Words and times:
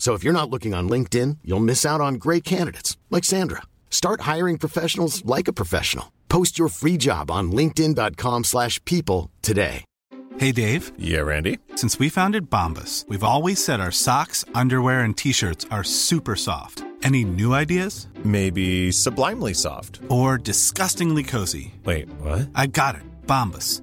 So 0.00 0.14
if 0.14 0.24
you're 0.24 0.32
not 0.40 0.48
looking 0.50 0.72
on 0.74 0.88
LinkedIn, 0.88 1.36
you'll 1.44 1.60
miss 1.60 1.84
out 1.84 2.00
on 2.00 2.14
great 2.14 2.42
candidates 2.42 2.96
like 3.10 3.22
Sandra. 3.24 3.62
Start 3.90 4.22
hiring 4.22 4.56
professionals 4.58 5.22
like 5.26 5.46
a 5.46 5.52
professional. 5.52 6.10
Post 6.30 6.58
your 6.58 6.68
free 6.68 6.96
job 6.96 7.30
on 7.30 7.52
linkedin.com/people 7.52 8.44
slash 8.44 8.82
people 8.86 9.30
today. 9.42 9.84
Hey 10.38 10.52
Dave, 10.52 10.92
Yeah, 10.96 11.20
Randy. 11.26 11.58
since 11.74 11.98
we 11.98 12.08
founded 12.08 12.48
Bombus, 12.48 13.04
we've 13.08 13.24
always 13.32 13.62
said 13.62 13.78
our 13.80 13.92
socks, 13.92 14.42
underwear 14.54 15.00
and 15.04 15.14
t-shirts 15.16 15.66
are 15.70 15.84
super 15.84 16.34
soft. 16.36 16.82
Any 17.02 17.24
new 17.24 17.52
ideas? 17.52 18.08
Maybe 18.24 18.90
sublimely 18.92 19.54
soft. 19.54 20.00
Or 20.08 20.38
disgustingly 20.38 21.24
cozy? 21.24 21.74
Wait, 21.84 22.08
what? 22.22 22.48
I 22.54 22.66
got 22.68 22.94
it. 22.94 23.02
Bombus. 23.26 23.82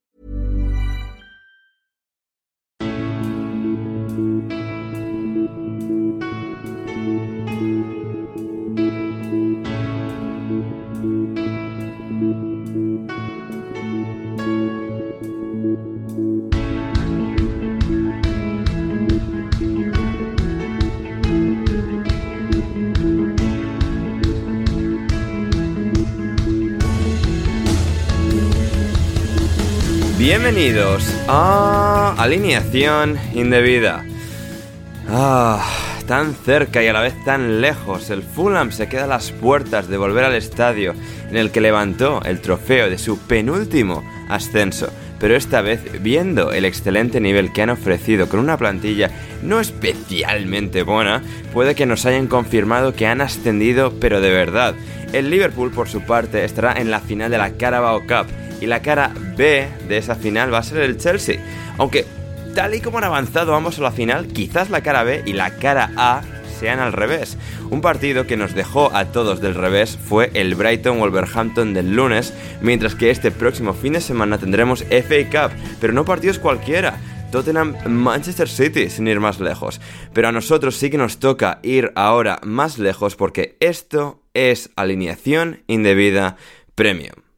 Bienvenidos 30.33 31.03
a 31.27 32.15
Alineación 32.17 33.17
Indebida. 33.33 34.05
Ah, 35.09 35.61
tan 36.07 36.33
cerca 36.35 36.81
y 36.81 36.87
a 36.87 36.93
la 36.93 37.01
vez 37.01 37.21
tan 37.25 37.59
lejos, 37.59 38.09
el 38.09 38.23
Fulham 38.23 38.71
se 38.71 38.87
queda 38.87 39.03
a 39.03 39.07
las 39.07 39.33
puertas 39.33 39.89
de 39.89 39.97
volver 39.97 40.23
al 40.23 40.35
estadio 40.35 40.95
en 41.29 41.35
el 41.35 41.51
que 41.51 41.59
levantó 41.59 42.21
el 42.23 42.39
trofeo 42.39 42.89
de 42.89 42.97
su 42.97 43.19
penúltimo 43.19 44.05
ascenso, 44.29 44.89
pero 45.19 45.35
esta 45.35 45.59
vez 45.61 46.01
viendo 46.01 46.53
el 46.53 46.63
excelente 46.63 47.19
nivel 47.19 47.51
que 47.51 47.63
han 47.63 47.69
ofrecido 47.69 48.29
con 48.29 48.39
una 48.39 48.55
plantilla 48.55 49.11
no 49.43 49.59
especialmente 49.59 50.83
buena, 50.83 51.21
puede 51.51 51.75
que 51.75 51.85
nos 51.85 52.05
hayan 52.05 52.27
confirmado 52.27 52.93
que 52.93 53.05
han 53.05 53.19
ascendido 53.19 53.99
pero 53.99 54.21
de 54.21 54.31
verdad. 54.31 54.75
El 55.11 55.29
Liverpool 55.29 55.71
por 55.71 55.89
su 55.89 55.99
parte 56.03 56.45
estará 56.45 56.79
en 56.79 56.89
la 56.89 57.01
final 57.01 57.29
de 57.29 57.37
la 57.37 57.51
Carabao 57.57 58.03
Cup 58.03 58.27
y 58.61 58.67
la 58.67 58.81
cara 58.81 59.11
B 59.35 59.67
de 59.87 59.97
esa 59.97 60.15
final 60.15 60.53
va 60.53 60.59
a 60.59 60.63
ser 60.63 60.77
el 60.79 60.97
Chelsea. 60.97 61.39
Aunque 61.77 62.05
tal 62.55 62.75
y 62.75 62.81
como 62.81 62.99
han 62.99 63.03
avanzado 63.03 63.55
ambos 63.55 63.79
a 63.79 63.81
la 63.81 63.91
final, 63.91 64.27
quizás 64.27 64.69
la 64.69 64.81
cara 64.81 65.03
B 65.03 65.23
y 65.25 65.33
la 65.33 65.55
cara 65.55 65.91
A 65.97 66.21
sean 66.59 66.79
al 66.79 66.93
revés. 66.93 67.37
Un 67.71 67.81
partido 67.81 68.27
que 68.27 68.37
nos 68.37 68.53
dejó 68.53 68.95
a 68.95 69.05
todos 69.05 69.41
del 69.41 69.55
revés 69.55 69.97
fue 69.97 70.29
el 70.35 70.53
Brighton 70.53 70.99
Wolverhampton 70.99 71.73
del 71.73 71.95
lunes, 71.95 72.33
mientras 72.61 72.93
que 72.93 73.09
este 73.09 73.31
próximo 73.31 73.73
fin 73.73 73.93
de 73.93 74.01
semana 74.01 74.37
tendremos 74.37 74.83
FA 74.83 75.25
Cup, 75.31 75.57
pero 75.79 75.91
no 75.91 76.05
partidos 76.05 76.37
cualquiera. 76.37 76.99
Tottenham 77.31 77.75
Manchester 77.87 78.49
City, 78.49 78.89
sin 78.89 79.07
ir 79.07 79.19
más 79.19 79.39
lejos. 79.39 79.79
Pero 80.13 80.27
a 80.27 80.31
nosotros 80.31 80.75
sí 80.75 80.89
que 80.89 80.97
nos 80.97 81.17
toca 81.17 81.59
ir 81.63 81.91
ahora 81.95 82.39
más 82.43 82.77
lejos 82.77 83.15
porque 83.15 83.55
esto 83.61 84.21
es 84.33 84.69
alineación 84.75 85.63
indebida 85.67 86.35
premium. 86.75 87.30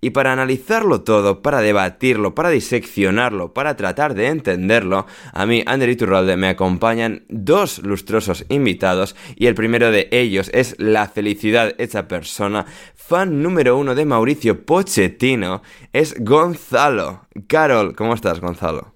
Y 0.00 0.10
para 0.10 0.32
analizarlo 0.32 1.02
todo, 1.02 1.42
para 1.42 1.60
debatirlo, 1.60 2.34
para 2.34 2.50
diseccionarlo, 2.50 3.52
para 3.52 3.76
tratar 3.76 4.14
de 4.14 4.28
entenderlo, 4.28 5.06
a 5.32 5.46
mí, 5.46 5.62
Ander 5.66 5.90
Iturralde, 5.90 6.36
me 6.36 6.48
acompañan 6.48 7.24
dos 7.28 7.80
lustrosos 7.80 8.44
invitados 8.48 9.14
y 9.36 9.46
el 9.46 9.54
primero 9.54 9.90
de 9.90 10.08
ellos 10.10 10.50
es 10.54 10.74
la 10.78 11.08
felicidad 11.08 11.74
hecha 11.78 12.08
persona, 12.08 12.66
fan 12.94 13.42
número 13.42 13.76
uno 13.76 13.94
de 13.94 14.06
Mauricio 14.06 14.64
Pochettino, 14.64 15.62
es 15.92 16.14
Gonzalo. 16.18 17.26
Carol, 17.46 17.94
¿cómo 17.94 18.14
estás, 18.14 18.40
Gonzalo? 18.40 18.94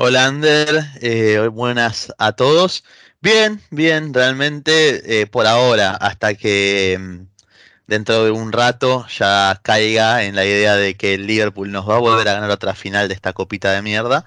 Hola 0.00 0.26
Ander, 0.26 0.84
eh, 1.00 1.48
buenas 1.52 2.14
a 2.18 2.32
todos. 2.32 2.84
Bien, 3.20 3.60
bien, 3.72 4.14
realmente 4.14 5.22
eh, 5.22 5.26
por 5.26 5.46
ahora, 5.46 5.90
hasta 5.96 6.34
que 6.34 6.96
mm, 7.00 7.37
dentro 7.88 8.24
de 8.24 8.30
un 8.30 8.52
rato 8.52 9.06
ya 9.08 9.60
caiga 9.64 10.24
en 10.24 10.36
la 10.36 10.46
idea 10.46 10.76
de 10.76 10.96
que 10.96 11.14
el 11.14 11.26
Liverpool 11.26 11.72
nos 11.72 11.88
va 11.88 11.96
a 11.96 12.00
volver 12.00 12.28
a 12.28 12.34
ganar 12.34 12.50
otra 12.50 12.74
final 12.76 13.08
de 13.08 13.14
esta 13.14 13.32
copita 13.34 13.72
de 13.72 13.82
mierda 13.82 14.24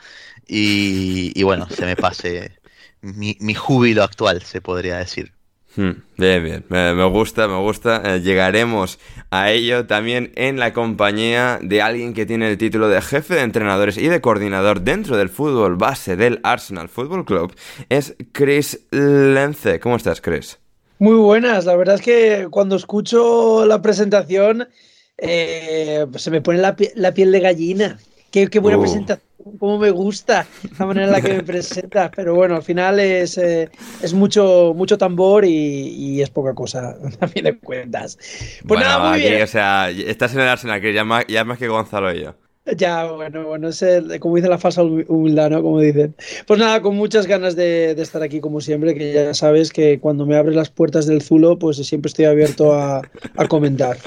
y, 0.48 1.42
bueno, 1.44 1.70
se 1.70 1.86
me 1.86 1.98
pase 1.98 2.60
mi, 3.02 3.38
mi 3.40 3.54
júbilo 3.56 4.04
actual, 4.04 4.42
se 4.44 4.62
podría 4.62 4.98
decir. 4.98 5.34
Hmm, 5.76 5.92
Bien, 6.18 6.44
bien, 6.44 6.66
me, 6.68 6.94
me 6.94 7.06
gusta, 7.06 7.48
me 7.48 7.58
gusta. 7.58 8.02
Eh, 8.16 8.22
llegaremos 8.22 9.00
a 9.30 9.52
ello 9.52 9.88
también 9.88 10.34
en 10.36 10.60
la 10.60 10.74
compañía 10.74 11.60
de 11.62 11.82
alguien 11.82 12.14
que 12.14 12.26
tiene 12.26 12.50
el 12.52 12.58
título 12.58 12.90
de 12.90 13.02
jefe 13.02 13.36
de 13.36 13.42
entrenadores 13.42 13.98
y 13.98 14.08
de 14.10 14.20
coordinador 14.20 14.82
dentro 14.82 15.16
del 15.16 15.30
fútbol 15.30 15.78
base 15.78 16.18
del 16.18 16.42
Arsenal 16.44 16.90
Football 16.90 17.26
Club. 17.26 17.56
Es 17.90 18.16
Chris 18.34 18.82
Lence. 18.92 19.80
¿Cómo 19.80 19.96
estás, 19.96 20.20
Chris? 20.20 20.60
Muy 21.02 21.16
buenas, 21.18 21.66
la 21.66 21.76
verdad 21.76 21.96
es 21.96 22.02
que 22.02 22.48
cuando 22.52 22.76
escucho 22.76 23.66
la 23.66 23.82
presentación 23.82 24.70
eh, 25.18 26.06
pues 26.12 26.22
se 26.24 26.30
me 26.32 26.42
pone 26.42 26.60
la, 26.60 26.76
pie- 26.76 26.92
la 26.96 27.12
piel 27.14 27.32
de 27.32 27.40
gallina. 27.40 28.00
Qué, 28.30 28.48
qué 28.50 28.60
buena 28.60 28.78
Uh. 28.78 28.80
presentación, 28.80 29.26
cómo 29.60 29.80
me 29.80 29.90
gusta 29.90 30.52
la 30.78 30.86
manera 30.86 31.08
en 31.08 31.12
la 31.12 31.22
que 31.24 31.34
me 31.34 31.44
presentas. 31.44 32.12
Pero 32.16 32.36
bueno, 32.36 32.56
al 32.56 32.64
final 32.64 33.00
es, 33.00 33.38
eh, 33.40 33.72
es 34.00 34.14
mucho, 34.14 34.74
mucho 34.76 34.98
tambor 35.00 35.44
y, 35.46 35.50
y 36.18 36.22
es 36.22 36.30
poca 36.30 36.54
cosa, 36.54 36.96
a 37.20 37.28
fin 37.28 37.46
de 37.46 37.58
cuentas. 37.60 38.18
Pues 38.68 38.80
Bueno, 38.80 38.86
nada, 38.86 39.00
muy 39.00 39.16
aquí, 39.16 39.26
bien. 39.28 39.42
o 39.42 39.48
sea, 39.48 39.90
estás 39.90 40.34
en 40.34 40.42
el 40.42 40.48
Arsenal, 40.50 40.80
Chris, 40.82 40.96
ya 40.96 41.04
más, 41.04 41.26
ya 41.28 41.44
más 41.46 41.58
que 41.60 41.68
Gonzalo 41.68 42.14
y 42.14 42.22
yo. 42.24 42.36
Ya, 42.78 43.06
bueno, 43.12 43.48
bueno, 43.48 43.70
es 43.70 43.84
como 44.20 44.36
dice 44.36 44.48
la 44.48 44.60
falsa 44.60 44.84
humi- 44.84 45.06
humildad, 45.08 45.50
¿no? 45.50 45.64
Como 45.64 45.80
dicen. 45.80 46.16
Pues 46.46 46.60
nada, 46.60 46.80
con 46.82 46.96
muchas 46.96 47.26
ganas 47.26 47.56
de, 47.56 47.92
estar 47.92 48.22
aquí 48.22 48.40
como 48.40 48.62
siempre, 48.62 48.94
que 48.94 49.12
ya 49.12 49.34
sabes 49.34 49.72
que 49.72 50.00
cuando 50.00 50.28
me 50.28 50.38
abres 50.38 50.56
las 50.56 50.70
puertas 50.70 51.08
del 51.08 51.24
Zulo, 51.24 51.58
pues 51.58 51.78
siempre 51.78 52.10
estoy 52.10 52.26
abierto 52.26 52.74
a, 52.74 53.02
comentar. 53.50 53.98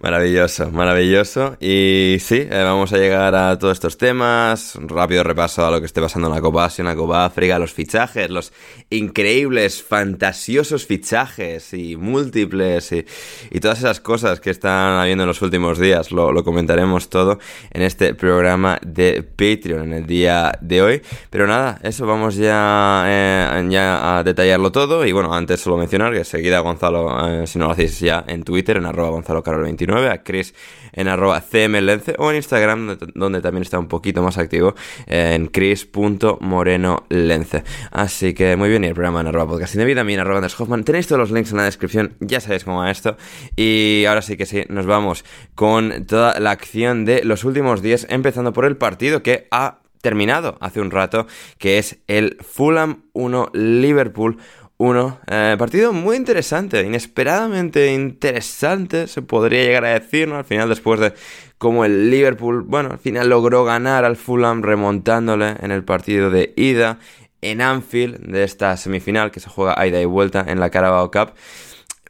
Maravilloso, 0.00 0.70
maravilloso. 0.70 1.56
Y 1.60 2.16
sí, 2.20 2.46
eh, 2.48 2.62
vamos 2.64 2.92
a 2.92 2.98
llegar 2.98 3.34
a 3.34 3.56
todos 3.58 3.74
estos 3.74 3.96
temas. 3.96 4.74
Un 4.74 4.88
rápido 4.88 5.22
repaso 5.22 5.64
a 5.64 5.70
lo 5.70 5.80
que 5.80 5.86
esté 5.86 6.00
pasando 6.00 6.28
en 6.28 6.34
la 6.34 6.40
Copa 6.40 6.64
Asia, 6.64 6.82
en 6.82 6.88
la 6.88 6.96
Copa 6.96 7.24
África, 7.24 7.58
los 7.58 7.72
fichajes, 7.72 8.28
los 8.30 8.52
increíbles, 8.90 9.82
fantasiosos 9.82 10.86
fichajes 10.86 11.74
y 11.74 11.96
múltiples 11.96 12.92
y, 12.92 13.60
todas 13.60 13.78
esas 13.78 14.00
cosas 14.00 14.40
que 14.40 14.50
están 14.50 14.98
habiendo 14.98 15.24
en 15.24 15.28
los 15.28 15.42
últimos 15.42 15.78
días. 15.78 16.10
Lo 16.10 16.42
comentaremos 16.44 17.08
todo. 17.08 17.38
En 17.70 17.82
este 17.82 18.14
programa 18.14 18.78
de 18.84 19.22
Patreon 19.22 19.84
en 19.84 19.92
el 19.92 20.06
día 20.06 20.52
de 20.60 20.82
hoy. 20.82 21.02
Pero 21.30 21.46
nada, 21.46 21.78
eso 21.82 22.06
vamos 22.06 22.36
ya, 22.36 23.04
eh, 23.06 23.66
ya 23.68 24.18
a 24.18 24.24
detallarlo 24.24 24.72
todo. 24.72 25.06
Y 25.06 25.12
bueno, 25.12 25.32
antes 25.32 25.60
solo 25.60 25.76
mencionar 25.76 26.12
que 26.12 26.24
seguida 26.24 26.60
Gonzalo, 26.60 27.42
eh, 27.42 27.46
si 27.46 27.58
no 27.58 27.66
lo 27.66 27.72
hacéis 27.72 28.00
ya 28.00 28.24
en 28.26 28.44
Twitter, 28.44 28.76
en 28.76 28.86
arroba 28.86 29.10
Gonzalo 29.10 29.42
29 29.42 30.10
a 30.10 30.22
Chris 30.22 30.54
en 30.92 31.08
arroba 31.08 31.40
cmlence 31.40 32.14
o 32.18 32.30
en 32.30 32.36
Instagram, 32.36 32.98
donde 33.14 33.40
también 33.40 33.62
está 33.62 33.78
un 33.78 33.88
poquito 33.88 34.22
más 34.22 34.36
activo, 34.38 34.74
en 35.06 35.46
chris.morenolence. 35.46 37.64
Así 37.90 38.34
que 38.34 38.56
muy 38.56 38.68
bien, 38.68 38.84
y 38.84 38.88
el 38.88 38.94
programa 38.94 39.22
en 39.22 39.28
arroba 39.28 39.52
podcasting 39.52 39.86
de 39.86 39.92
en 39.92 40.20
arroba 40.20 40.36
Anders 40.38 40.60
Hoffman. 40.60 40.84
Tenéis 40.84 41.06
todos 41.06 41.20
los 41.20 41.30
links 41.30 41.52
en 41.52 41.58
la 41.58 41.64
descripción, 41.64 42.14
ya 42.20 42.40
sabéis 42.40 42.64
cómo 42.64 42.78
va 42.78 42.90
esto. 42.90 43.16
Y 43.56 44.04
ahora 44.06 44.22
sí 44.22 44.36
que 44.36 44.46
sí, 44.46 44.64
nos 44.68 44.86
vamos 44.86 45.24
con 45.54 46.06
toda 46.06 46.40
la 46.40 46.50
acción 46.50 47.04
de 47.04 47.22
los 47.24 47.41
últimos 47.44 47.82
días, 47.82 48.06
empezando 48.08 48.52
por 48.52 48.64
el 48.64 48.76
partido 48.76 49.22
que 49.22 49.48
ha 49.50 49.78
terminado 50.00 50.58
hace 50.60 50.80
un 50.80 50.90
rato, 50.90 51.26
que 51.58 51.78
es 51.78 51.98
el 52.08 52.36
Fulham 52.40 53.04
1 53.12 53.50
Liverpool 53.54 54.38
1. 54.76 55.20
Eh, 55.28 55.56
partido 55.58 55.92
muy 55.92 56.16
interesante, 56.16 56.82
inesperadamente 56.82 57.92
interesante, 57.92 59.06
se 59.06 59.22
podría 59.22 59.62
llegar 59.62 59.84
a 59.84 59.98
decir, 59.98 60.28
¿no? 60.28 60.36
Al 60.36 60.44
final, 60.44 60.68
después 60.68 60.98
de 60.98 61.14
cómo 61.56 61.84
el 61.84 62.10
Liverpool, 62.10 62.62
bueno, 62.62 62.90
al 62.90 62.98
final 62.98 63.28
logró 63.28 63.64
ganar 63.64 64.04
al 64.04 64.16
Fulham 64.16 64.62
remontándole 64.62 65.54
en 65.60 65.70
el 65.70 65.84
partido 65.84 66.30
de 66.30 66.52
ida 66.56 66.98
en 67.40 67.60
Anfield 67.60 68.18
de 68.26 68.44
esta 68.44 68.76
semifinal 68.76 69.30
que 69.30 69.40
se 69.40 69.48
juega 69.48 69.86
ida 69.86 70.00
y 70.00 70.04
vuelta 70.04 70.44
en 70.46 70.58
la 70.60 70.70
Carabao 70.70 71.10
Cup 71.10 71.32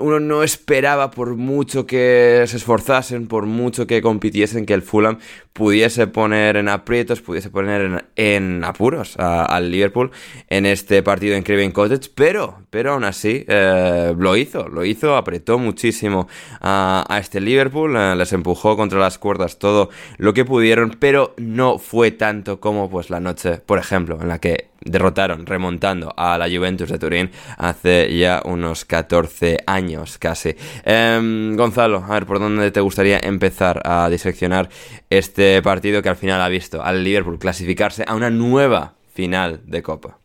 uno 0.02 0.20
no 0.20 0.42
esperaba 0.42 1.10
por 1.10 1.36
mucho 1.36 1.86
que 1.86 2.44
se 2.46 2.56
esforzasen, 2.56 3.28
por 3.28 3.46
mucho 3.46 3.86
que 3.86 4.02
compitiesen, 4.02 4.66
que 4.66 4.74
el 4.74 4.82
Fulham 4.82 5.18
pudiese 5.52 6.06
poner 6.06 6.56
en 6.56 6.68
aprietos, 6.68 7.20
pudiese 7.20 7.50
poner 7.50 8.06
en, 8.16 8.64
apuros 8.64 9.16
al 9.18 9.70
Liverpool 9.70 10.10
en 10.48 10.66
este 10.66 11.02
partido 11.02 11.36
en 11.36 11.42
Craven 11.42 11.72
Cottage, 11.72 12.10
pero, 12.14 12.62
pero 12.70 12.92
aún 12.92 13.04
así 13.04 13.44
eh, 13.46 14.14
lo 14.16 14.36
hizo, 14.36 14.68
lo 14.68 14.84
hizo, 14.84 15.16
apretó 15.16 15.58
muchísimo 15.58 16.28
a, 16.60 17.18
este 17.20 17.40
Liverpool, 17.40 17.96
eh, 17.96 18.16
les 18.16 18.32
empujó 18.32 18.76
contra 18.76 18.98
las 18.98 19.18
cuerdas 19.18 19.58
todo 19.58 19.90
lo 20.16 20.32
que 20.32 20.44
pudieron, 20.44 20.96
pero 20.98 21.34
no 21.36 21.78
fue 21.78 22.10
tanto 22.10 22.60
como 22.60 22.88
pues 22.90 23.10
la 23.10 23.20
noche, 23.20 23.58
por 23.58 23.78
ejemplo, 23.78 24.18
en 24.20 24.28
la 24.28 24.38
que 24.38 24.72
derrotaron 24.84 25.46
remontando 25.46 26.12
a 26.16 26.36
la 26.38 26.48
Juventus 26.48 26.90
de 26.90 26.98
Turín 26.98 27.30
hace 27.56 28.16
ya 28.16 28.42
unos 28.44 28.84
14 28.84 29.58
años 29.66 29.91
casi. 30.18 30.54
Em, 30.84 31.56
Gonzalo, 31.56 32.04
a 32.04 32.14
ver, 32.14 32.26
¿por 32.26 32.38
dónde 32.38 32.70
te 32.70 32.80
gustaría 32.80 33.18
empezar 33.18 33.80
a 33.84 34.08
diseccionar 34.08 34.68
este 35.10 35.62
partido 35.62 36.02
que 36.02 36.08
al 36.08 36.16
final 36.16 36.40
ha 36.40 36.48
visto 36.48 36.82
al 36.82 37.02
Liverpool 37.04 37.38
clasificarse 37.38 38.04
a 38.06 38.14
una 38.14 38.30
nueva 38.30 38.94
final 39.14 39.60
de 39.64 39.82
Copa? 39.82 40.18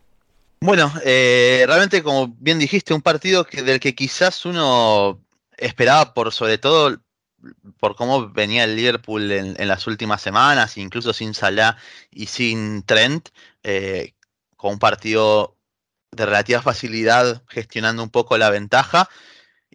Bueno, 0.60 0.92
eh, 1.04 1.64
realmente 1.66 2.02
como 2.02 2.34
bien 2.38 2.58
dijiste, 2.58 2.92
un 2.92 3.02
partido 3.02 3.44
que, 3.44 3.62
del 3.62 3.78
que 3.78 3.94
quizás 3.94 4.44
uno 4.44 5.20
esperaba 5.56 6.14
por 6.14 6.32
sobre 6.32 6.58
todo 6.58 6.98
por 7.78 7.94
cómo 7.94 8.28
venía 8.30 8.64
el 8.64 8.76
Liverpool 8.76 9.30
en, 9.30 9.68
las 9.68 9.86
últimas 9.86 10.20
semanas, 10.20 10.76
incluso 10.76 11.12
sin 11.12 11.34
Salah 11.34 11.76
y 12.10 12.26
sin 12.26 12.82
Trent, 12.82 13.28
eh, 13.62 14.14
con 14.56 14.72
un 14.72 14.78
partido 14.78 15.56
de 16.10 16.26
relativa 16.26 16.62
facilidad 16.62 17.42
gestionando 17.48 18.02
un 18.02 18.10
poco 18.10 18.36
la 18.38 18.50
ventaja. 18.50 19.08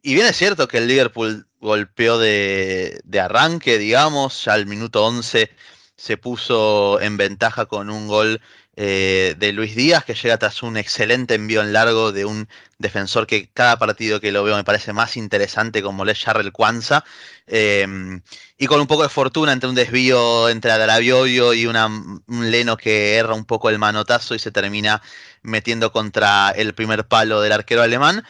Y 0.05 0.15
bien 0.15 0.27
es 0.27 0.35
cierto 0.35 0.67
que 0.67 0.79
el 0.79 0.87
Liverpool 0.87 1.47
golpeó 1.61 2.17
de, 2.17 3.01
arranque, 3.21 3.77
digamos, 3.77 4.43
ya 4.43 4.53
al 4.53 4.65
minuto 4.65 5.05
11 5.05 5.49
se 5.95 6.17
puso 6.17 6.99
en 6.99 7.15
ventaja 7.15 7.67
con 7.67 7.89
un 7.89 8.07
gol 8.09 8.41
eh, 8.75 9.35
de 9.37 9.53
Luis 9.53 9.75
Díaz, 9.75 10.03
que 10.03 10.13
llega 10.13 10.37
tras 10.37 10.61
un 10.61 10.75
excelente 10.75 11.35
envío 11.35 11.61
en 11.61 11.71
largo 11.71 12.11
de 12.11 12.25
un 12.25 12.49
defensor 12.79 13.27
que 13.27 13.49
cada 13.53 13.79
partido 13.79 14.19
que 14.19 14.33
lo 14.33 14.43
veo 14.43 14.57
me 14.57 14.65
parece 14.65 14.91
más 14.91 15.15
interesante, 15.15 15.81
como 15.81 16.05
es 16.05 16.19
Charrel 16.19 16.51
Kwanza. 16.51 17.05
Em, 17.47 18.21
y 18.57 18.67
con 18.67 18.81
un 18.81 18.87
poco 18.87 19.03
de 19.03 19.09
fortuna 19.09 19.53
entre 19.53 19.69
un 19.69 19.75
desvío 19.75 20.49
entre 20.49 20.71
Adarabioyo 20.71 21.53
y 21.53 21.65
una, 21.65 21.85
un 21.85 22.51
Leno 22.51 22.75
que 22.75 23.15
erra 23.15 23.35
un 23.35 23.45
poco 23.45 23.69
el 23.69 23.79
manotazo 23.79 24.35
y 24.35 24.39
se 24.39 24.51
termina 24.51 25.01
metiendo 25.43 25.93
contra 25.93 26.51
el 26.51 26.73
primer 26.73 27.07
palo 27.07 27.39
del 27.39 27.53
arquero 27.53 27.83
alemán. 27.83 28.25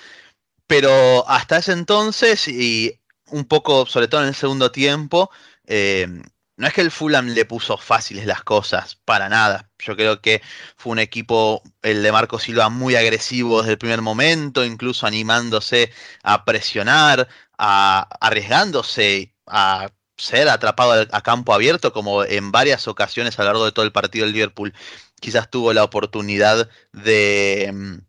Pero 0.73 1.29
hasta 1.29 1.57
ese 1.57 1.71
entonces, 1.71 2.47
y 2.47 2.99
un 3.29 3.45
poco, 3.45 3.85
sobre 3.85 4.07
todo 4.07 4.21
en 4.23 4.29
el 4.29 4.33
segundo 4.33 4.71
tiempo, 4.71 5.29
em, 5.67 6.23
no 6.57 6.65
es 6.65 6.73
que 6.73 6.81
el 6.81 6.89
Fulham 6.89 7.27
le 7.27 7.45
puso 7.45 7.77
fáciles 7.77 8.25
las 8.25 8.43
cosas, 8.43 8.97
para 9.05 9.29
nada. 9.29 9.69
Yo 9.77 9.95
creo 9.95 10.19
que 10.19 10.41
fue 10.75 10.93
un 10.93 10.97
equipo, 10.97 11.61
el 11.83 12.01
de 12.01 12.11
Marco 12.11 12.39
Silva, 12.39 12.69
muy 12.69 12.95
agresivo 12.95 13.59
desde 13.59 13.73
el 13.73 13.77
primer 13.77 14.01
momento, 14.01 14.65
incluso 14.65 15.05
animándose 15.05 15.91
a 16.23 16.43
presionar, 16.43 17.27
a, 17.55 18.07
arriesgándose 18.19 19.35
a 19.45 19.91
ser 20.17 20.49
atrapado 20.49 21.05
a, 21.11 21.21
campo 21.21 21.53
abierto, 21.53 21.93
como 21.93 22.23
en 22.23 22.51
varias 22.51 22.87
ocasiones 22.87 23.37
a 23.37 23.43
lo 23.43 23.49
largo 23.49 23.65
de 23.65 23.73
todo 23.73 23.85
el 23.85 23.91
partido 23.91 24.25
del 24.25 24.33
Liverpool 24.33 24.73
quizás 25.21 25.49
tuvo 25.51 25.71
la 25.71 25.83
oportunidad 25.83 26.67
de, 26.93 28.01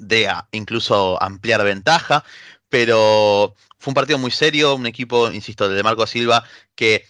de 0.00 0.28
incluso 0.52 1.22
ampliar 1.22 1.62
ventaja, 1.62 2.24
pero 2.68 3.54
fue 3.78 3.90
un 3.92 3.94
partido 3.94 4.18
muy 4.18 4.30
serio, 4.30 4.74
un 4.74 4.86
equipo, 4.86 5.30
insisto, 5.30 5.68
de 5.68 5.82
Marco 5.82 6.06
Silva 6.06 6.44
que 6.74 7.04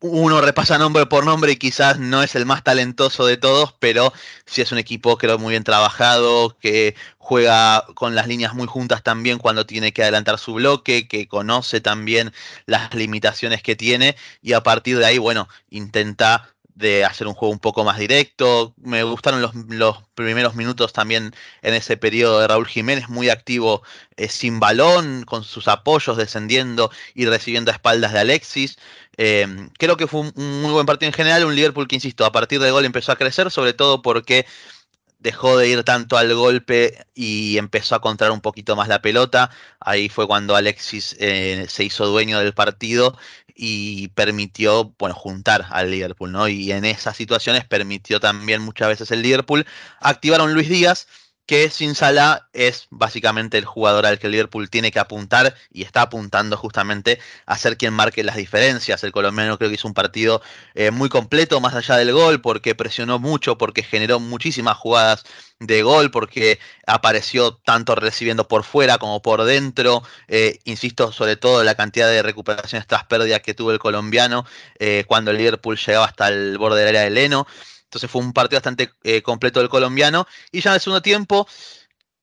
uno 0.00 0.40
repasa 0.40 0.78
nombre 0.78 1.06
por 1.06 1.24
nombre 1.24 1.52
y 1.52 1.56
quizás 1.56 1.98
no 1.98 2.22
es 2.22 2.34
el 2.36 2.46
más 2.46 2.62
talentoso 2.62 3.26
de 3.26 3.36
todos, 3.36 3.74
pero 3.78 4.12
sí 4.46 4.62
es 4.62 4.72
un 4.72 4.78
equipo 4.78 5.18
creo 5.18 5.38
muy 5.38 5.50
bien 5.50 5.64
trabajado, 5.64 6.56
que 6.58 6.94
juega 7.18 7.84
con 7.94 8.14
las 8.14 8.28
líneas 8.28 8.54
muy 8.54 8.66
juntas 8.66 9.02
también 9.02 9.38
cuando 9.38 9.66
tiene 9.66 9.92
que 9.92 10.02
adelantar 10.02 10.38
su 10.38 10.54
bloque, 10.54 11.08
que 11.08 11.26
conoce 11.28 11.80
también 11.80 12.32
las 12.66 12.94
limitaciones 12.94 13.62
que 13.62 13.76
tiene 13.76 14.16
y 14.42 14.52
a 14.52 14.62
partir 14.62 14.98
de 14.98 15.06
ahí, 15.06 15.18
bueno, 15.18 15.48
intenta 15.70 16.54
de 16.80 17.04
hacer 17.04 17.26
un 17.26 17.34
juego 17.34 17.52
un 17.52 17.60
poco 17.60 17.84
más 17.84 17.98
directo. 17.98 18.74
Me 18.82 19.02
gustaron 19.04 19.40
los, 19.42 19.96
primeros 20.14 20.54
minutos 20.54 20.92
también 20.92 21.34
en 21.62 21.74
ese 21.74 21.96
periodo 21.96 22.40
de 22.40 22.48
Raúl 22.48 22.66
Jiménez, 22.66 23.08
muy 23.08 23.28
activo 23.28 23.82
eh, 24.16 24.28
sin 24.28 24.58
balón, 24.58 25.24
con 25.24 25.44
sus 25.44 25.68
apoyos 25.68 26.16
descendiendo 26.16 26.90
y 27.14 27.26
recibiendo 27.26 27.70
a 27.70 27.74
espaldas 27.74 28.12
de 28.12 28.20
Alexis. 28.20 28.78
Eh, 29.16 29.46
creo 29.78 29.96
que 29.96 30.06
fue 30.06 30.20
un, 30.20 30.32
muy 30.62 30.72
buen 30.72 30.86
partido 30.86 31.08
en 31.08 31.14
general, 31.14 31.44
un 31.44 31.54
Liverpool 31.54 31.86
que, 31.86 31.96
insisto, 31.96 32.24
a 32.24 32.32
partir 32.32 32.60
del 32.60 32.72
gol 32.72 32.84
empezó 32.84 33.12
a 33.12 33.16
crecer, 33.16 33.50
sobre 33.50 33.74
todo 33.74 34.02
porque 34.02 34.46
dejó 35.20 35.56
de 35.56 35.68
ir 35.68 35.84
tanto 35.84 36.16
al 36.16 36.34
golpe 36.34 37.06
y 37.14 37.58
empezó 37.58 37.94
a 37.94 38.00
contraer 38.00 38.32
un 38.32 38.40
poquito 38.40 38.74
más 38.76 38.88
la 38.88 39.02
pelota. 39.02 39.50
Ahí 39.78 40.08
fue 40.08 40.26
cuando 40.26 40.56
Alexis 40.56 41.16
eh, 41.20 41.66
se 41.68 41.84
hizo 41.84 42.06
dueño 42.06 42.40
del 42.40 42.54
partido 42.54 43.16
y 43.54 44.08
permitió, 44.08 44.94
bueno, 44.98 45.14
juntar 45.14 45.66
al 45.70 45.90
Liverpool, 45.90 46.32
¿no? 46.32 46.48
Y 46.48 46.72
en 46.72 46.84
esas 46.86 47.16
situaciones 47.16 47.64
permitió 47.64 48.18
también 48.18 48.62
muchas 48.62 48.88
veces 48.88 49.10
el 49.10 49.22
Liverpool 49.22 49.66
activar 50.00 50.40
a 50.40 50.44
un 50.44 50.54
Luis 50.54 50.68
Díaz 50.68 51.06
que 51.50 51.68
sin 51.68 51.96
Salah 51.96 52.46
es 52.52 52.86
básicamente 52.90 53.58
el 53.58 53.64
jugador 53.64 54.06
al 54.06 54.20
que 54.20 54.28
Liverpool 54.28 54.70
tiene 54.70 54.92
que 54.92 55.00
apuntar 55.00 55.56
y 55.72 55.82
está 55.82 56.02
apuntando 56.02 56.56
justamente 56.56 57.18
a 57.44 57.58
ser 57.58 57.76
quien 57.76 57.92
marque 57.92 58.22
las 58.22 58.36
diferencias. 58.36 59.02
El 59.02 59.10
colombiano 59.10 59.58
creo 59.58 59.68
que 59.68 59.74
hizo 59.74 59.88
un 59.88 59.94
partido 59.94 60.42
eh, 60.76 60.92
muy 60.92 61.08
completo 61.08 61.60
más 61.60 61.74
allá 61.74 61.96
del 61.96 62.12
gol 62.12 62.40
porque 62.40 62.76
presionó 62.76 63.18
mucho, 63.18 63.58
porque 63.58 63.82
generó 63.82 64.20
muchísimas 64.20 64.76
jugadas 64.76 65.24
de 65.58 65.82
gol, 65.82 66.12
porque 66.12 66.60
apareció 66.86 67.54
tanto 67.56 67.96
recibiendo 67.96 68.46
por 68.46 68.62
fuera 68.62 68.98
como 68.98 69.20
por 69.20 69.42
dentro. 69.42 70.04
Eh, 70.28 70.60
insisto, 70.66 71.10
sobre 71.10 71.34
todo 71.34 71.64
la 71.64 71.74
cantidad 71.74 72.08
de 72.08 72.22
recuperaciones 72.22 72.86
tras 72.86 73.06
pérdidas 73.06 73.40
que 73.40 73.54
tuvo 73.54 73.72
el 73.72 73.80
colombiano 73.80 74.46
eh, 74.78 75.02
cuando 75.08 75.32
el 75.32 75.38
Liverpool 75.38 75.76
llegaba 75.76 76.04
hasta 76.04 76.28
el 76.28 76.58
borde 76.58 76.78
del 76.78 76.90
área 76.90 77.02
de 77.02 77.10
Leno. 77.10 77.48
Entonces 77.90 78.08
fue 78.08 78.22
un 78.22 78.32
partido 78.32 78.58
bastante 78.58 78.92
eh, 79.02 79.20
completo 79.20 79.58
del 79.58 79.68
colombiano. 79.68 80.24
Y 80.52 80.60
ya 80.60 80.70
en 80.70 80.74
el 80.74 80.80
segundo 80.80 81.02
tiempo, 81.02 81.48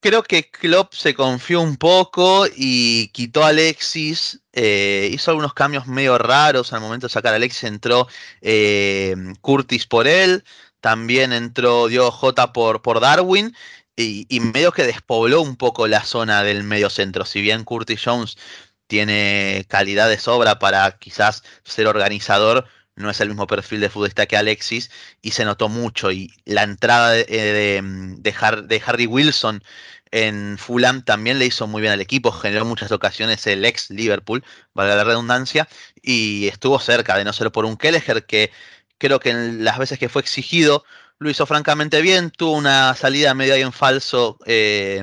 creo 0.00 0.22
que 0.22 0.50
Klopp 0.50 0.94
se 0.94 1.14
confió 1.14 1.60
un 1.60 1.76
poco 1.76 2.46
y 2.56 3.08
quitó 3.08 3.44
a 3.44 3.48
Alexis. 3.48 4.40
Eh, 4.52 5.10
hizo 5.12 5.30
algunos 5.30 5.52
cambios 5.52 5.86
medio 5.86 6.16
raros. 6.16 6.72
Al 6.72 6.80
momento 6.80 7.06
de 7.06 7.12
sacar 7.12 7.34
a 7.34 7.36
Alexis 7.36 7.64
entró 7.64 8.08
eh, 8.40 9.14
Curtis 9.42 9.86
por 9.86 10.08
él. 10.08 10.42
También 10.80 11.34
entró 11.34 11.88
Diego 11.88 12.10
J 12.10 12.52
por, 12.54 12.80
por 12.80 13.00
Darwin. 13.00 13.54
Y, 13.94 14.26
y, 14.30 14.40
medio 14.40 14.72
que 14.72 14.84
despobló 14.84 15.42
un 15.42 15.56
poco 15.56 15.86
la 15.86 16.02
zona 16.02 16.42
del 16.44 16.64
medio 16.64 16.88
centro. 16.88 17.26
Si 17.26 17.42
bien 17.42 17.64
Curtis 17.64 18.00
Jones 18.02 18.38
tiene 18.86 19.66
calidad 19.68 20.08
de 20.08 20.18
sobra 20.18 20.58
para 20.58 20.98
quizás 20.98 21.42
ser 21.64 21.88
organizador, 21.88 22.66
no 22.98 23.10
es 23.10 23.20
el 23.20 23.28
mismo 23.28 23.46
perfil 23.46 23.80
de 23.80 23.88
futbolista 23.88 24.26
que 24.26 24.36
Alexis 24.36 24.90
y 25.22 25.30
se 25.30 25.44
notó 25.44 25.68
mucho. 25.68 26.10
Y 26.12 26.32
la 26.44 26.64
entrada 26.64 27.12
de, 27.12 27.26
eh, 27.28 27.82
de, 27.82 28.82
Harry 28.84 29.06
Wilson 29.06 29.62
en 30.10 30.58
Fulham 30.58 31.02
también 31.02 31.38
le 31.38 31.46
hizo 31.46 31.66
muy 31.66 31.80
bien 31.80 31.92
al 31.92 32.00
equipo, 32.00 32.32
generó 32.32 32.64
muchas 32.64 32.92
ocasiones 32.92 33.46
el 33.46 33.64
ex 33.64 33.90
Liverpool, 33.90 34.44
valga 34.74 34.96
la 34.96 35.04
redundancia, 35.04 35.68
y 36.02 36.48
estuvo 36.48 36.78
cerca 36.80 37.16
de 37.16 37.24
no 37.24 37.32
ser 37.32 37.50
por 37.52 37.64
un 37.64 37.76
Kelleher 37.76 38.24
que 38.24 38.50
creo 38.98 39.20
que 39.20 39.30
en 39.30 39.64
las 39.64 39.78
veces 39.78 39.98
que 39.98 40.08
fue 40.08 40.22
exigido 40.22 40.84
lo 41.18 41.30
hizo 41.30 41.46
francamente 41.46 42.00
bien, 42.02 42.30
tuvo 42.30 42.52
una 42.52 42.94
salida 42.94 43.34
medio 43.34 43.54
ahí 43.54 43.62
en 43.62 43.72
falso 43.72 44.38
eh, 44.46 45.02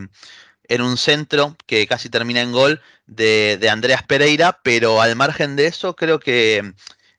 en 0.68 0.82
un 0.82 0.98
centro 0.98 1.56
que 1.66 1.88
casi 1.88 2.10
termina 2.10 2.42
en 2.42 2.52
gol 2.52 2.82
de, 3.06 3.58
de 3.60 3.70
Andreas 3.70 4.04
Pereira, 4.04 4.60
pero 4.64 5.02
al 5.02 5.16
margen 5.16 5.56
de 5.56 5.68
eso 5.68 5.96
creo 5.96 6.20
que 6.20 6.74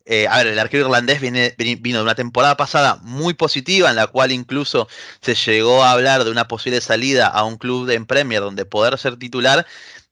eh, 0.08 0.28
a 0.28 0.38
ver, 0.38 0.46
el 0.46 0.58
arquero 0.60 0.84
irlandés 0.84 1.20
viene, 1.20 1.54
vino 1.58 1.98
de 1.98 2.04
una 2.04 2.14
temporada 2.14 2.56
pasada 2.56 3.00
muy 3.02 3.34
positiva, 3.34 3.90
en 3.90 3.96
la 3.96 4.06
cual 4.06 4.30
incluso 4.30 4.86
se 5.20 5.34
llegó 5.34 5.82
a 5.82 5.90
hablar 5.90 6.24
de 6.24 6.30
una 6.30 6.46
posible 6.46 6.80
salida 6.80 7.26
a 7.26 7.44
un 7.44 7.56
club 7.56 7.86
de 7.86 8.00
Premier 8.04 8.40
donde 8.40 8.64
poder 8.64 8.98
ser 8.98 9.16
titular. 9.16 9.66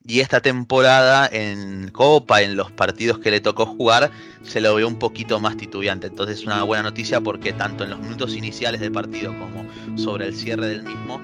Y 0.07 0.21
esta 0.21 0.41
temporada 0.41 1.27
en 1.33 1.91
Copa, 1.91 2.43
en 2.43 2.57
los 2.57 2.71
partidos 2.73 3.21
que 3.21 3.31
le 3.31 3.41
tocó 3.41 3.67
jugar, 3.67 4.11
se 4.43 4.61
lo 4.61 4.75
vio 4.75 4.87
un 4.87 4.99
poquito 4.99 5.41
más 5.41 5.57
titubeante. 5.57 6.09
Entonces 6.09 6.41
es 6.41 6.45
una 6.45 6.63
buena 6.65 6.83
noticia 6.83 7.21
porque 7.21 7.53
tanto 7.53 7.85
en 7.85 7.91
los 7.91 8.01
minutos 8.01 8.35
iniciales 8.35 8.81
del 8.81 8.93
partido 8.93 9.33
como 9.39 9.65
sobre 9.97 10.27
el 10.27 10.35
cierre 10.35 10.67
del 10.67 10.83
mismo, 10.83 11.23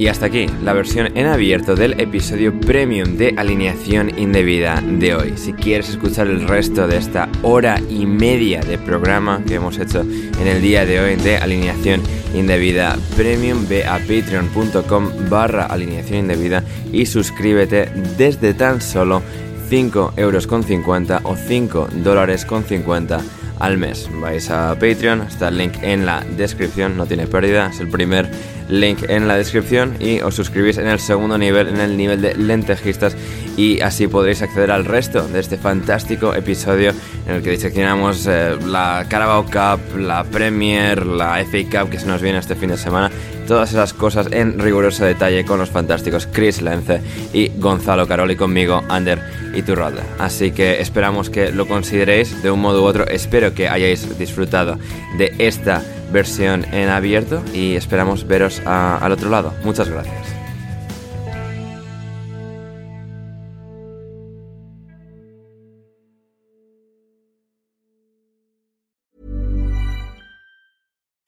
y 0.00 0.08
hasta 0.08 0.26
aquí 0.26 0.46
la 0.64 0.72
versión 0.72 1.14
en 1.14 1.26
abierto 1.26 1.76
del 1.76 2.00
episodio 2.00 2.58
premium 2.58 3.18
de 3.18 3.34
alineación 3.36 4.18
indebida 4.18 4.80
de 4.80 5.14
hoy. 5.14 5.34
Si 5.36 5.52
quieres 5.52 5.90
escuchar 5.90 6.26
el 6.26 6.48
resto 6.48 6.88
de 6.88 6.96
esta 6.96 7.28
hora 7.42 7.78
y 7.90 8.06
media 8.06 8.62
de 8.62 8.78
programa 8.78 9.42
que 9.46 9.56
hemos 9.56 9.76
hecho 9.76 10.00
en 10.00 10.46
el 10.46 10.62
día 10.62 10.86
de 10.86 11.00
hoy 11.00 11.16
de 11.16 11.36
alineación 11.36 12.00
indebida 12.32 12.96
premium, 13.14 13.68
ve 13.68 13.84
a 13.84 13.98
patreon.com 13.98 15.10
barra 15.28 15.66
alineación 15.66 16.20
indebida 16.20 16.64
y 16.90 17.04
suscríbete 17.04 17.90
desde 18.16 18.54
tan 18.54 18.80
solo 18.80 19.20
5 19.68 20.14
euros 20.16 20.46
con 20.46 20.62
50 20.62 21.20
o 21.24 21.36
5 21.36 21.88
dólares 22.02 22.46
con 22.46 22.64
50 22.64 23.20
al 23.58 23.76
mes. 23.76 24.08
Vais 24.20 24.50
a 24.50 24.74
Patreon, 24.74 25.20
está 25.20 25.48
el 25.48 25.58
link 25.58 25.74
en 25.82 26.06
la 26.06 26.24
descripción, 26.38 26.96
no 26.96 27.04
tiene 27.06 27.26
pérdida, 27.26 27.68
es 27.68 27.80
el 27.80 27.88
primer 27.88 28.30
link 28.70 29.04
en 29.08 29.28
la 29.28 29.36
descripción 29.36 29.96
y 30.00 30.20
os 30.20 30.34
suscribís 30.34 30.78
en 30.78 30.86
el 30.86 31.00
segundo 31.00 31.36
nivel, 31.36 31.68
en 31.68 31.80
el 31.80 31.96
nivel 31.96 32.20
de 32.20 32.34
lentejistas 32.34 33.16
y 33.56 33.80
así 33.80 34.06
podréis 34.06 34.42
acceder 34.42 34.70
al 34.70 34.84
resto 34.84 35.26
de 35.28 35.40
este 35.40 35.58
fantástico 35.58 36.34
episodio 36.34 36.92
en 37.26 37.34
el 37.34 37.42
que 37.42 37.50
diseccionamos 37.50 38.26
eh, 38.26 38.56
la 38.66 39.04
Carabao 39.08 39.44
Cup, 39.44 39.98
la 39.98 40.24
Premier, 40.24 41.04
la 41.04 41.44
FA 41.44 41.58
Cup 41.70 41.90
que 41.90 41.98
se 41.98 42.06
nos 42.06 42.22
viene 42.22 42.38
este 42.38 42.54
fin 42.54 42.70
de 42.70 42.78
semana, 42.78 43.10
todas 43.46 43.70
esas 43.70 43.92
cosas 43.92 44.28
en 44.30 44.58
riguroso 44.58 45.04
detalle 45.04 45.44
con 45.44 45.58
los 45.58 45.70
fantásticos 45.70 46.28
Chris 46.30 46.62
Lence 46.62 47.00
y 47.32 47.48
Gonzalo 47.56 48.06
Caroli 48.06 48.36
conmigo, 48.36 48.82
Ander 48.88 49.20
y 49.54 49.62
Turralda. 49.62 50.04
Así 50.18 50.52
que 50.52 50.80
esperamos 50.80 51.30
que 51.30 51.50
lo 51.50 51.66
consideréis 51.66 52.42
de 52.42 52.50
un 52.50 52.60
modo 52.60 52.82
u 52.82 52.86
otro, 52.86 53.06
espero 53.06 53.52
que 53.52 53.68
hayáis 53.68 54.18
disfrutado 54.18 54.78
de 55.18 55.34
esta 55.38 55.82
versión 56.12 56.64
en 56.72 56.88
abierto 56.88 57.42
y 57.54 57.76
esperamos 57.76 58.26
veros 58.26 58.60
al 58.66 59.12
otro 59.12 59.30
lado. 59.30 59.54
Muchas 59.64 59.88
gracias. 59.88 60.40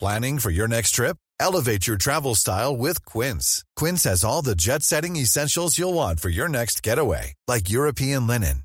Planning 0.03 0.41
for 0.41 0.51
your 0.51 0.67
next 0.67 0.97
trip? 0.97 1.17
Elevate 1.39 1.87
your 1.87 1.97
travel 1.97 2.35
style 2.35 2.77
with 2.77 3.05
Quince. 3.05 3.65
Quince 3.77 4.03
has 4.03 4.25
all 4.25 4.43
the 4.43 4.57
jet 4.57 4.83
setting 4.83 5.15
essentials 5.15 5.79
you'll 5.79 5.95
want 5.95 6.19
for 6.19 6.29
your 6.29 6.49
next 6.49 6.83
getaway, 6.83 7.35
like 7.47 7.71
European 7.71 8.27
linen, 8.27 8.65